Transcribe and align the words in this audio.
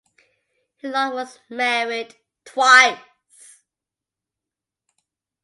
Helot 0.81 1.13
was 1.13 1.39
married 1.47 2.15
twice. 2.43 2.99